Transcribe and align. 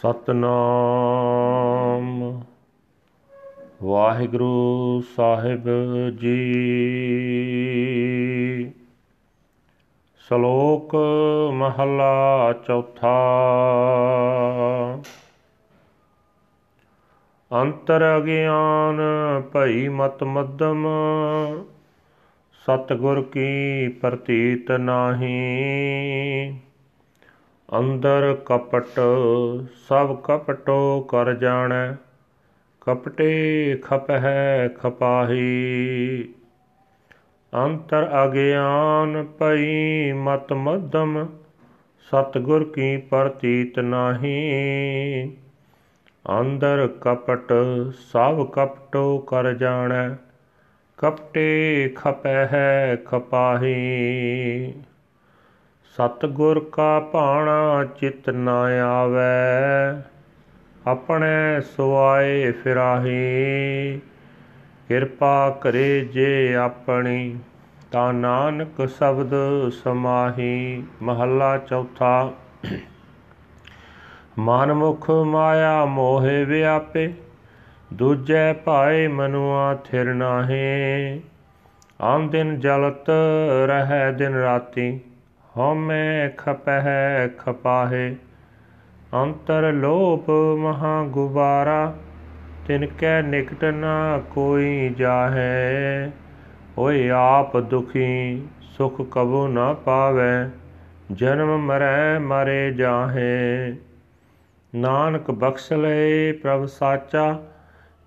ਸਤਨਾਮ। 0.00 2.42
ਵਾਹਿਗੁਰੂ 3.82 5.02
ਸਾਹਿਬ 5.16 5.62
ਜੀ। 6.16 6.54
ਸ਼ਲੋਕ 10.18 10.96
ਮਹਲਾ 11.52 12.52
ਚੌਥਾ। 12.52 13.22
ਅੰਤਰ 17.52 18.16
ਅਗਿਆਨ 18.16 19.00
ਭਈ 19.52 19.88
ਮਤ 19.88 20.24
ਮਦਮ 20.24 20.86
ਸਤਗੁਰ 22.66 23.22
ਕੀ 23.22 23.88
ਪ੍ਰਤੀਤ 23.88 24.70
ਨਾਹੀ। 24.70 25.50
ਅੰਦਰ 27.78 28.36
ਕਪਟ, 28.44 29.00
ਸਭ 29.88 30.16
ਕਪਟੋ 30.16 31.00
ਕਰ 31.00 31.34
ਜਾਣੈ। 31.34 31.92
ਕਪਟੇ 32.80 33.76
ਖਪਹਿ 33.82 34.68
ਖਪਾਹੀ। 34.68 36.28
ਅੰਤਰ 37.54 38.10
ਅਗਿਆਨ 38.24 39.24
ਪਈ 39.24 40.12
ਮਤ 40.12 40.52
ਮਦਮ 40.52 41.26
ਸਤਗੁਰ 42.10 42.64
ਕੀ 42.64 42.96
ਪ੍ਰਤੀਤ 42.96 43.78
ਨਾਹੀ। 43.78 44.32
ਅੰਦਰ 46.40 46.88
ਕਪਟ, 47.00 47.52
ਸਭ 47.92 48.50
ਕਪਟੋ 48.50 49.18
ਕਰ 49.18 49.52
ਜਾਣੈ। 49.52 50.08
ਕਪਟੇ 50.98 51.92
ਖਪਹਿ 51.96 52.96
ਖਪਾਹੀ। 53.04 54.74
ਸਤਗੁਰ 55.90 56.68
ਕਾ 56.72 57.00
ਭਾਣਾ 57.00 57.84
ਚਿਤ 57.84 58.30
ਨ 58.30 58.48
ਆਵੈ, 58.84 60.02
ਆਪਣੇ 60.86 61.60
ਸੁਆਏ 61.60 62.52
ਫਿਰਾਹੀ। 62.52 64.00
ਕਿਰਪਾ 64.88 65.58
ਕਰੇ 65.60 66.00
ਜੇ 66.00 66.54
ਆਪਣੀ, 66.54 67.38
ਤਾਂ 67.92 68.12
ਨਾਨਕ 68.12 68.88
ਸ਼ਬਦ 68.88 69.34
ਸਮਾਹੀ। 69.72 70.82
ਮਹੱਲਾ 71.02 71.58
ਚੌਥਾ। 71.58 72.32
ਮਨਮੁਖ 74.38 75.10
ਮਾਇਆ 75.10 75.84
ਮੋਹਿ 75.84 76.44
ਵਿਆਪੇ, 76.44 77.14
ਦੂਜੈ 77.92 78.52
ਭਾਏ 78.52 79.08
ਮਨੁਆ 79.08 79.74
ਥਿਰ 79.74 80.14
ਨਾਹੀ। 80.14 81.20
ਆਂ 82.00 82.20
ਦਿਨ 82.20 82.60
ਜਲਤ, 82.60 83.10
ਰਹਿ 83.66 84.12
ਦਿਨ 84.12 84.34
ਰਾਤੀ। 84.34 85.00
ਹਉਮੈ 85.58 86.28
ਖਪਹਿ 86.38 87.28
ਖਪਾਹੇ, 87.38 88.16
ਅੰਤਰ 89.14 89.72
ਲੋਭ 89.72 90.30
ਮਹਾ 90.58 91.02
ਗੁਬਾਰਾ, 91.04 91.94
ਤਿਨ 92.66 92.86
ਕੈ 92.86 93.22
ਨਿਕਟ 93.22 93.64
ਨਾ 93.64 94.22
ਕੋਈ 94.30 94.88
ਜਾਹੈ। 94.88 96.10
ਓਏ 96.78 97.10
ਆਪ 97.10 97.60
ਦੁਖੀ, 97.60 98.48
ਸੁਖ 98.62 99.00
ਕਬੂ 99.10 99.48
ਨਾ 99.48 99.72
ਪਾਵੈ, 99.72 100.50
ਜਨਮ 101.12 101.58
ਮਰੈ 101.58 102.18
ਮਰੇ 102.18 102.70
ਜਾਹੇ। 102.70 103.76
ਨਾਨਕ 104.74 105.30
ਬਖਸ਼ 105.30 105.72
ਲਏ 105.72 106.32
ਪ੍ਰਭ 106.32 106.66
ਸਾਚਾ, 106.66 107.38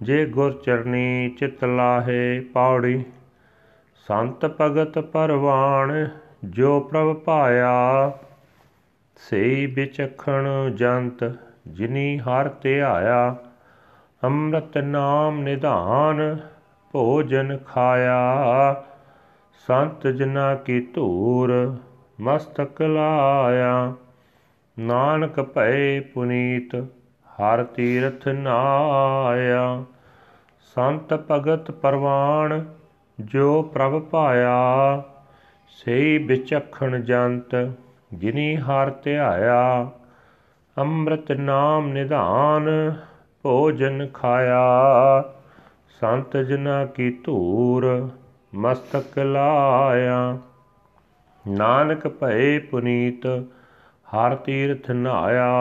ਜੇ 0.02 0.26
ਗੁਰ 0.26 0.62
ਚਰਨੀ 0.66 1.36
ਚਿਤ 1.40 1.64
ਲਾਹੇ 1.64 2.40
ਪੌੜੀ 2.40 3.04
ਸੰਤ 4.08 4.46
ਭਗਤ 4.62 5.00
ਪਰਵਾਣ 5.00 6.08
ਜੋ 6.50 6.80
ਪ੍ਰਭ 6.80 7.16
ਪਾਇਆ 7.16 8.12
ਸਈ 9.16 9.66
ਵਿਚਖਣ 9.66 10.72
ਜੰਤ, 10.76 11.36
ਜਿਨੀ 11.68 12.20
ਹਰ 12.20 12.50
ਧਿਆਇਆ, 12.50 13.36
ਅੰਮ੍ਰਿਤ 14.24 14.78
ਨਾਮ 14.78 15.40
ਨਿਧਾਨ, 15.40 16.38
ਭੋਜਨ 16.92 17.58
ਖਾਇਆ। 17.58 18.84
ਸੰਤ 19.68 20.08
ਜਨਾ 20.08 20.56
ਕੀ 20.56 20.82
ਧੂਰ, 20.82 21.78
ਮਸਤਕ 22.22 22.82
ਲਾਇਆ। 22.82 23.94
ਨਾਨਕ 24.80 25.42
ਭਏ 25.42 26.00
ਪੁਨੀਤ, 26.00 26.76
ਹਰ 27.28 27.64
ਤੀਰਥ 27.64 28.28
ਨਾਇਆ। 28.28 29.84
ਸੰਤ 30.76 31.14
ਭਗਤ 31.14 31.72
ਪਰਵਾਣ 31.72 32.64
ਜੋ 33.20 33.62
ਪ੍ਰਭ 33.62 34.02
ਪਾਇਆ 34.02 35.04
ਸਈ 35.74 36.18
ਵਿਚਖਣ 36.18 37.00
ਜੰਤ 37.00 37.72
ਜਿਨੀ 38.14 38.56
ਹਰ 38.56 38.92
ਧਿਆਇਆ। 39.04 39.92
ਅੰਮ੍ਰਿਤ 40.78 41.32
ਨਾਮ 41.32 41.88
ਨਿਧਾਨ, 41.88 42.96
ਭੋਜਨ 43.44 44.08
ਖਾਇਆ। 44.14 44.64
ਸੰਤ 46.00 46.38
ਜਨਾ 46.38 46.86
ਕੀ 46.86 47.20
ਧੂਰ, 47.24 48.10
ਮਸਤਕ 48.56 49.20
ਲਾਇਆ। 49.20 50.38
ਨਾਨਕ 51.48 52.08
ਭਏ 52.08 52.60
ਪੁਨੀਤ, 52.60 53.26
ਹਰ 54.14 54.36
ਤੀਰਥ 54.36 54.92
ਨਾਇਆ। 54.92 55.52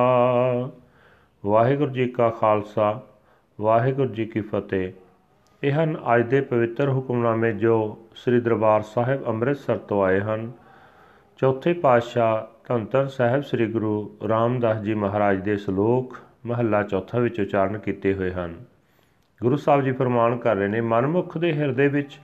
ਵਾਹਿਗੁਰੂ 1.46 1.90
ਜੀ 1.90 2.06
ਕਾ 2.06 2.30
ਖਾਲਸਾ, 2.30 3.00
ਵਾਹਿਗੁਰੂ 3.60 4.08
ਜੀ 4.08 4.24
ਕੀ 4.24 4.40
ਫਤਿਹ। 4.40 4.92
ਇਹ 5.64 5.72
ਹਨ 5.72 5.96
ਅੱਜ 6.14 6.22
ਦੇ 6.22 6.40
ਪਵਿੱਤਰ 6.40 6.88
ਹੁਕਮਨਾਮੇ 6.88 7.52
ਜੋ 7.52 7.98
ਸ੍ਰੀ 8.14 8.40
ਦਰਬਾਰ 8.40 8.82
ਸਾਹਿਬ 8.82 9.26
ਅੰਮ੍ਰਿਤਸਰ 9.26 9.78
ਤੋਂ 9.78 10.04
ਆਏ 10.04 10.20
ਹਨ। 10.20 10.52
ਚੌਥੇ 11.36 11.72
ਪਾਤਸ਼ਾਹ 11.72 12.62
ਧੰਤਰ 12.68 13.08
ਸਾਹਿਬ 13.08 13.42
ਸ੍ਰੀ 13.42 13.66
ਗੁਰੂ 13.66 14.16
ਰਾਮਦਾਸ 14.28 14.82
ਜੀ 14.82 14.94
ਮਹਾਰਾਜ 14.94 15.40
ਦੇ 15.40 15.56
ਸ਼ਲੋਕ 15.56 16.16
ਮਹੱਲਾ 16.46 16.82
ਚੌਥਾ 16.82 17.18
ਵਿੱਚ 17.18 17.40
ਉਚਾਰਨ 17.40 17.78
ਕੀਤੇ 17.78 18.14
ਹੋਏ 18.14 18.32
ਹਨ। 18.32 18.64
ਗੁਰੂ 19.42 19.56
ਸਾਹਿਬ 19.56 19.82
ਜੀ 19.82 19.92
ਫਰਮਾਨ 19.92 20.36
ਕਰ 20.36 20.56
ਰਹੇ 20.56 20.68
ਨੇ, 20.68 20.80
ਮਨਮੁਖ 20.80 21.38
ਦੇ 21.38 21.52
ਹਿਰਦੇ 21.52 21.88
ਵਿੱਚ 21.88 22.20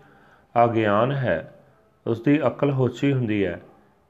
ਅਗਿਆਨ 0.65 1.13
ਹੈ 1.13 1.55
ਉਸ 2.07 2.23
ਦੀ 2.23 2.47
ਅਕਲ 2.47 2.71
ਹੋਛੀ 2.71 3.13
ਹੁੰਦੀ 3.13 3.45
ਹੈ 3.45 3.61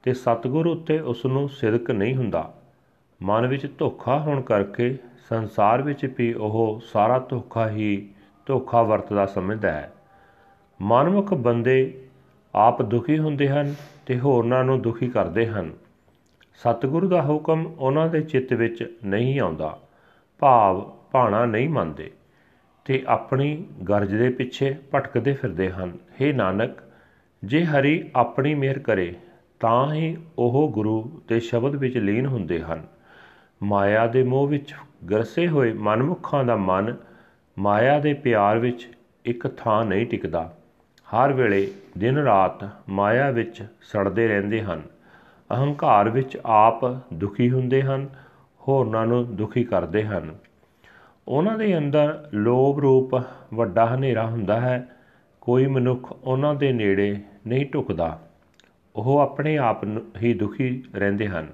ਤੇ 0.02 0.12
ਸਤਿਗੁਰ 0.12 0.66
ਉੱਤੇ 0.66 1.00
ਉਸ 1.00 1.26
ਨੂੰ 1.26 1.48
ਸਿਦਕ 1.48 1.90
ਨਹੀਂ 1.90 2.16
ਹੁੰਦਾ। 2.16 2.54
ਮਨ 3.22 3.46
ਵਿੱਚ 3.46 3.78
ਧੋਖਾ 3.78 4.18
ਹੋਣ 4.18 4.40
ਕਰਕੇ 4.40 4.96
ਸੰਸਾਰ 5.28 5.82
ਵਿੱਚ 5.82 6.14
ਵੀ 6.18 6.32
ਉਹ 6.32 6.82
ਸਾਰਾ 6.84 7.18
ਧੋਖਾ 7.18 7.68
ਹੀ 7.68 8.08
ਧੋਖਾ 8.48 8.82
ਵਰਤਦਾ 8.82 9.26
ਸਮਝਦਾ 9.26 9.72
ਹੈ। 9.72 9.92
ਮਨਮੁਖ 10.82 11.34
ਬੰਦੇ 11.34 12.04
ਆਪ 12.54 12.82
ਦੁਖੀ 12.82 13.18
ਹੁੰਦੇ 13.18 13.48
ਹਨ 13.48 13.74
ਤੇ 14.06 14.18
ਹੋਰਨਾਂ 14.18 14.64
ਨੂੰ 14.64 14.82
ਦੁਖੀ 14.82 15.08
ਕਰਦੇ 15.08 15.46
ਹਨ। 15.46 15.72
ਸਤਿਗੁਰੂ 16.54 17.08
ਦਾ 17.08 17.22
ਹੁਕਮ 17.22 17.74
ਉਹਨਾਂ 17.78 18.08
ਦੇ 18.08 18.20
ਚਿੱਤ 18.20 18.52
ਵਿੱਚ 18.52 18.98
ਨਹੀਂ 19.04 19.40
ਆਉਂਦਾ। 19.40 19.78
ਭਾਵ 20.38 20.80
ਭਾਣਾ 21.12 21.46
ਨਹੀਂ 21.46 21.68
ਮੰਨਦੇ 21.68 22.10
ਤੇ 22.84 23.04
ਆਪਣੀ 23.08 23.66
ਗਰਜ 23.88 24.14
ਦੇ 24.14 24.28
ਪਿੱਛੇ 24.30 24.76
ਭਟਕਦੇ 24.94 25.32
ਫਿਰਦੇ 25.32 25.70
ਹਨ। 25.70 25.90
हे 25.90 26.36
ਨਾਨਕ, 26.36 26.70
ਜੇ 27.44 27.64
ਹਰੀ 27.64 28.10
ਆਪਣੀ 28.16 28.54
ਮਿਹਰ 28.54 28.78
ਕਰੇ, 28.78 29.14
ਤਾਂ 29.60 29.94
ਹੀ 29.94 30.16
ਉਹ 30.38 30.70
ਗੁਰੂ 30.72 31.22
ਦੇ 31.28 31.40
ਸ਼ਬਦ 31.40 31.74
ਵਿੱਚ 31.74 31.96
ਲੀਨ 31.96 32.26
ਹੁੰਦੇ 32.26 32.62
ਹਨ। 32.62 32.86
ਮਾਇਆ 33.62 34.06
ਦੇ 34.06 34.22
ਮੋਹ 34.22 34.48
ਵਿੱਚ 34.48 34.74
ਗਰਸੇ 35.10 35.48
ਹੋਏ 35.48 35.72
ਮਨਮੁਖਾਂ 35.72 36.44
ਦਾ 36.44 36.56
ਮਨ 36.56 36.96
ਮਾਇਆ 37.58 38.00
ਦੇ 38.00 38.14
ਪਿਆਰ 38.14 38.58
ਵਿੱਚ 38.58 38.88
ਇੱਕ 39.24 39.48
ਥਾਂ 39.48 39.84
ਨਹੀਂ 39.84 40.06
ਟਿਕਦਾ। 40.06 40.56
ਹਰ 41.04 41.32
ਵੇਲੇ 41.32 41.70
ਦਿਨ 41.98 42.18
ਰਾਤ 42.18 42.70
ਮਾਇਆ 42.88 43.30
ਵਿੱਚ 43.30 43.66
ਸੜਦੇ 43.80 44.28
ਰਹਿੰਦੇ 44.28 44.62
ਹਨ। 44.62 44.82
ਅਹੰਕਾਰ 45.50 46.10
ਵਿੱਚ 46.10 46.38
ਆਪ 46.46 46.84
ਦੁਖੀ 47.14 47.50
ਹੁੰਦੇ 47.50 47.82
ਹਨ, 47.82 48.08
ਹੋਰਨਾਂ 48.68 49.06
ਨੂੰ 49.06 49.36
ਦੁਖੀ 49.36 49.64
ਕਰਦੇ 49.64 50.04
ਹਨ। 50.04 50.36
ਉਹਨਾਂ 51.28 51.58
ਦੇ 51.58 51.78
ਅੰਦਰ 51.78 52.28
ਲੋਭ 52.34 52.80
ਰੂਪ 52.80 53.14
ਵੱਡਾ 53.54 53.94
ਹਨੇਰਾ 53.94 54.26
ਹੁੰਦਾ 54.26 54.60
ਹੈ। 54.60 54.88
ਕੋਈ 55.40 55.66
ਮਨੁੱਖ 55.66 56.18
ਉਹਨਾਂ 56.24 56.54
ਦੇ 56.54 56.72
ਨੇੜੇ 56.72 57.20
ਨਹੀਂ 57.46 57.66
ਟੁਕਦਾ। 57.66 58.22
ਉਹ 58.96 59.18
ਆਪਣੇ 59.18 59.58
ਆਪ 59.58 59.84
ਹੀ 60.22 60.34
ਦੁਖੀ 60.34 60.84
ਰਹਿੰਦੇ 60.94 61.28
ਹਨ। 61.28 61.46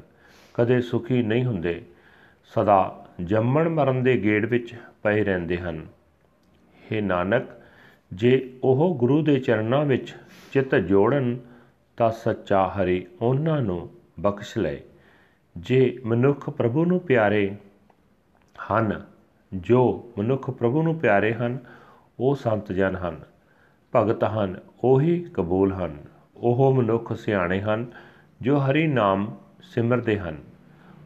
ਕਦੇ 0.54 0.80
ਸੁਖੀ 0.80 1.22
ਨਹੀਂ 1.22 1.44
ਹੁੰਦੇ। 1.44 1.82
ਸਦਾ 2.54 3.03
ਜੰਮਣ 3.22 3.68
ਮਰਨ 3.68 4.02
ਦੇ 4.02 4.22
ਗੇੜ 4.22 4.46
ਵਿੱਚ 4.46 4.74
ਪਏ 5.02 5.24
ਰਹਿੰਦੇ 5.24 5.58
ਹਨ। 5.58 5.86
हे 6.92 7.04
ਨਾਨਕ, 7.04 7.44
ਜੇ 8.12 8.58
ਉਹ 8.64 8.94
ਗੁਰੂ 8.98 9.22
ਦੇ 9.22 9.40
ਚਰਨਾਂ 9.40 9.84
ਵਿੱਚ 9.84 10.14
ਚਿੱਤ 10.52 10.74
ਜੋੜਨ, 10.74 11.38
ਤਾਂ 11.96 12.10
ਸੱਚਾ 12.10 12.68
ਹਰੀ 12.68 13.06
ਉਹਨਾਂ 13.22 13.62
ਨੂੰ 13.62 13.90
ਬਖਸ਼ 14.20 14.58
ਲਏ 14.58 14.80
ਜੇ 15.56 15.98
ਮਨੁੱਖ 16.06 16.50
ਪ੍ਰਭੂ 16.50 16.84
ਨੂੰ 16.84 17.00
ਪਿਆਰੇ 17.00 17.56
ਹਨ, 18.72 19.06
ਜੋ 19.54 20.12
ਮਨੁੱਖ 20.18 20.50
ਪ੍ਰਭੂ 20.50 20.82
ਨੂੰ 20.82 20.98
ਪਿਆਰੇ 20.98 21.34
ਹਨ, 21.34 21.58
ਉਹ 22.20 22.34
ਸੰਤ 22.34 22.72
ਜਨ 22.72 22.96
ਹਨ। 22.96 23.20
ਭਗਤ 23.96 24.24
ਹਨ, 24.24 24.60
ਉਹੀ 24.84 25.26
ਕਬੂਲ 25.34 25.72
ਹਨ। 25.72 25.96
ਉਹ 26.36 26.74
ਮਨੁੱਖ 26.74 27.12
ਸਿਆਣੇ 27.12 27.60
ਹਨ, 27.60 27.86
ਜੋ 28.40 28.58
ਹਰੀ 28.58 28.86
ਨਾਮ 28.86 29.36
ਸਿਮਰਦੇ 29.62 30.18
ਹਨ। 30.18 30.53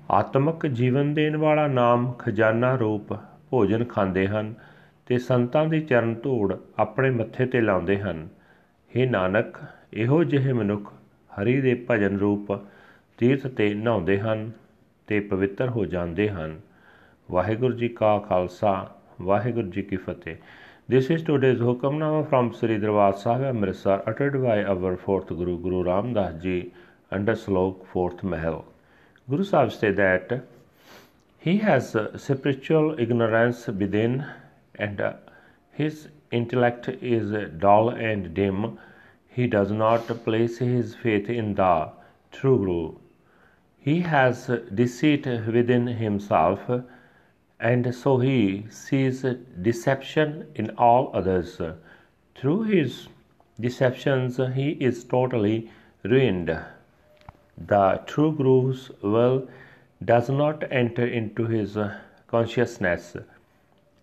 ਆਤਮਿਕ 0.08 0.66
ਜੀਵਨ 0.66 1.12
ਦੇਣ 1.14 1.36
ਵਾਲਾ 1.36 1.66
ਨਾਮ 1.66 2.12
ਖਜ਼ਾਨਾ 2.18 2.74
ਰੂਪ 2.76 3.12
ਭੋਜਨ 3.50 3.84
ਖਾਂਦੇ 3.84 4.26
ਹਨ 4.26 4.54
ਤੇ 5.06 5.18
ਸੰਤਾਂ 5.18 5.64
ਦੀ 5.66 5.80
ਚਰਨ 5.80 6.14
ਧੂੜ 6.14 6.56
ਆਪਣੇ 6.78 7.10
ਮੱਥੇ 7.10 7.46
ਤੇ 7.46 7.60
ਲਾਉਂਦੇ 7.60 7.98
ਹਨ 8.00 8.26
हे 8.90 9.08
ਨਾਨਕ 9.10 9.58
ਇਹੋ 9.94 10.22
ਜਿਹੇ 10.24 10.52
ਮਨੁੱਖ 10.52 10.92
ਹਰੀ 11.30 11.60
ਦੇ 11.60 11.74
ਭਜਨ 11.88 12.18
ਰੂਪ 12.18 12.52
ਤੀਰਥ 13.18 13.46
ਤੇ 13.46 13.72
ਨਹਾਉਂਦੇ 13.74 14.18
ਹਨ 14.20 14.50
ਤੇ 15.08 15.20
ਪਵਿੱਤਰ 15.20 15.68
ਹੋ 15.68 15.84
ਜਾਂਦੇ 15.86 16.28
ਹਨ 16.28 16.58
ਵਾਹਿਗੁਰੂ 17.28 17.74
ਜੀ 17.74 17.88
ਕਾ 17.88 18.18
ਖਾਲਸਾ 18.18 18.74
ਵਾਹਿਗੁਰੂ 19.20 19.70
ਜੀ 19.70 19.82
ਕੀ 19.82 19.96
ਫਤਿਹ 19.96 20.36
This 20.88 21.08
is 21.10 21.22
today's 21.22 21.58
Hukamnama 21.60 22.20
from 22.26 22.46
Sri 22.50 22.76
Darbar 22.78 23.08
Sahib 23.14 23.42
Amritsar 23.46 23.96
uttered 24.06 24.36
by 24.42 24.54
our 24.64 24.92
fourth 24.96 25.28
Guru 25.30 25.56
Guru 25.58 25.82
Ram 25.82 26.14
Das 26.14 26.38
Ji 26.40 26.54
under 27.12 27.34
Slok 27.34 27.82
fourth 27.86 28.22
Mahal. 28.24 28.56
Guru 29.30 29.44
Sahib 29.44 29.72
said 29.72 29.96
that 29.96 30.44
he 31.38 31.58
has 31.58 31.94
spiritual 32.16 32.98
ignorance 32.98 33.66
within 33.66 34.24
and 34.76 35.00
uh, 35.02 35.12
his 35.70 36.08
intellect 36.30 36.88
is 36.88 37.50
dull 37.58 37.90
and 37.90 38.32
dim. 38.32 38.78
He 39.28 39.46
does 39.46 39.70
not 39.70 40.06
place 40.24 40.56
his 40.58 40.94
faith 40.94 41.28
in 41.28 41.54
the 41.56 41.90
true 42.32 42.56
Guru. 42.56 42.94
He 43.78 44.00
has 44.00 44.46
deceit 44.74 45.26
within 45.26 45.86
himself 45.86 46.60
and 47.60 47.94
so 47.94 48.16
he 48.16 48.66
sees 48.70 49.26
deception 49.60 50.46
in 50.54 50.70
all 50.78 51.10
others. 51.12 51.60
Through 52.34 52.62
his 52.62 53.08
deceptions, 53.60 54.38
he 54.54 54.70
is 54.80 55.04
totally 55.04 55.70
ruined. 56.02 56.58
The 57.66 58.02
true 58.06 58.32
Guru's 58.32 58.90
will 59.02 59.48
does 60.04 60.30
not 60.30 60.62
enter 60.70 61.04
into 61.04 61.46
his 61.46 61.76
consciousness, 62.28 63.16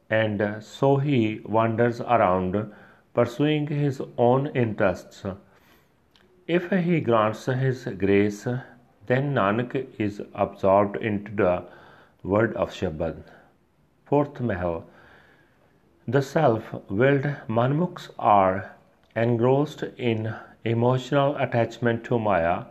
and 0.09 0.61
so 0.61 0.97
he 0.97 1.39
wanders 1.45 2.01
around 2.01 2.73
pursuing 3.13 3.67
his 3.67 4.01
own 4.17 4.47
interests. 4.47 5.23
If 6.47 6.69
he 6.69 6.99
grants 6.99 7.45
his 7.45 7.85
grace, 7.97 8.45
then 9.07 9.33
Nanak 9.33 9.87
is 9.97 10.21
absorbed 10.33 10.97
into 10.97 11.31
the 11.31 11.63
word 12.23 12.55
of 12.55 12.71
Shabad. 12.71 13.23
Fourth 14.05 14.41
Mahal 14.41 14.83
The 16.07 16.21
self 16.21 16.73
willed 16.89 17.35
Manmukhs 17.47 18.09
are 18.19 18.75
engrossed 19.15 19.83
in 19.97 20.35
emotional 20.65 21.35
attachment 21.37 22.03
to 22.05 22.19
Maya. 22.19 22.65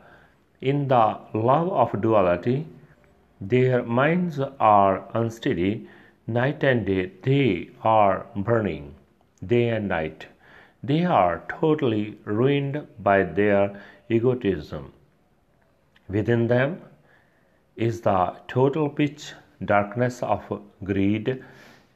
In 0.60 0.88
the 0.88 1.18
love 1.32 1.70
of 1.72 2.00
duality, 2.00 2.66
their 3.40 3.82
minds 3.82 4.40
are 4.60 5.04
unsteady. 5.14 5.88
Night 6.26 6.64
and 6.64 6.86
day, 6.86 7.12
they 7.22 7.70
are 7.82 8.26
burning. 8.34 8.94
Day 9.44 9.68
and 9.68 9.88
night, 9.88 10.26
they 10.82 11.04
are 11.04 11.42
totally 11.48 12.18
ruined 12.24 12.86
by 12.98 13.22
their 13.24 13.80
egotism. 14.08 14.92
Within 16.08 16.46
them 16.46 16.80
is 17.76 18.00
the 18.02 18.36
total 18.48 18.88
pitch 18.88 19.34
darkness 19.64 20.22
of 20.22 20.62
greed, 20.82 21.42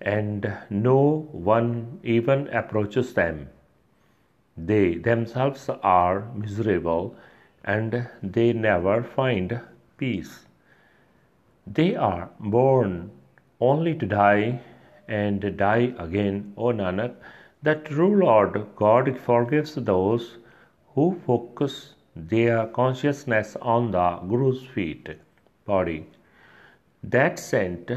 and 0.00 0.52
no 0.70 1.28
one 1.32 2.00
even 2.02 2.48
approaches 2.48 3.14
them. 3.14 3.48
They 4.56 4.96
themselves 4.96 5.68
are 5.82 6.26
miserable 6.34 7.16
and 7.74 8.08
they 8.22 8.52
never 8.52 9.02
find 9.02 9.60
peace. 9.98 10.46
They 11.66 11.94
are 11.94 12.30
born 12.40 13.10
only 13.60 13.94
to 13.96 14.06
die 14.06 14.60
and 15.06 15.44
die 15.56 15.92
again, 15.98 16.54
O 16.56 16.72
Nanak. 16.80 17.14
The 17.62 17.74
true 17.74 18.14
Lord 18.24 18.66
God 18.76 19.18
forgives 19.18 19.74
those 19.74 20.38
who 20.94 21.20
focus 21.26 21.94
their 22.16 22.66
consciousness 22.66 23.56
on 23.60 23.90
the 23.90 24.08
Guru's 24.30 24.64
feet, 24.74 25.10
body. 25.66 26.06
That 27.02 27.38
saint, 27.38 27.90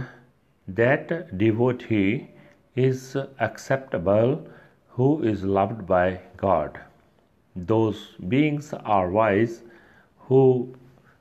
that 0.68 1.38
devotee 1.38 2.30
is 2.76 3.18
acceptable 3.40 4.48
who 4.90 5.24
is 5.24 5.44
loved 5.44 5.86
by 5.88 6.20
God. 6.38 6.80
Those 7.56 8.16
beings 8.30 8.74
are 8.74 9.10
wise 9.10 9.62
who 10.20 10.74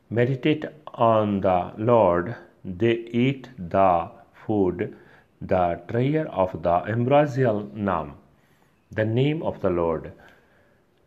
meditate 0.09 0.65
on 0.95 1.41
the 1.41 1.73
Lord, 1.77 2.37
they 2.65 2.93
eat 2.93 3.49
the 3.59 4.11
food, 4.33 4.97
the 5.41 5.81
treasure 5.89 6.29
of 6.29 6.63
the 6.63 6.85
ambrosial 6.87 7.69
name, 7.75 8.15
the 8.93 9.05
name 9.05 9.43
of 9.43 9.61
the 9.61 9.71
Lord. 9.71 10.13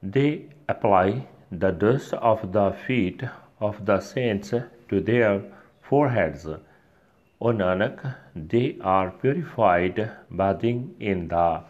They 0.02 0.48
apply 0.68 1.28
the 1.52 1.72
dust 1.72 2.14
of 2.14 2.52
the 2.52 2.72
feet 2.72 3.24
of 3.62 3.86
the 3.86 4.02
saints 4.02 4.54
to 4.90 5.02
their 5.02 5.42
foreheads. 5.82 6.46
O 6.46 7.48
Nanak, 7.48 8.16
they 8.36 8.78
are 8.82 9.12
purified 9.12 10.12
bathing 10.36 10.96
in 11.00 11.30
the 11.30 11.62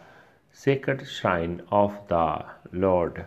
sacred 0.50 1.06
shrine 1.06 1.62
of 1.70 1.96
the 2.08 2.44
Lord. 2.72 3.26